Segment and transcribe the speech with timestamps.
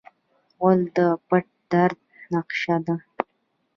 [0.57, 1.99] غول د پټ درد
[2.33, 2.95] نقشه ده.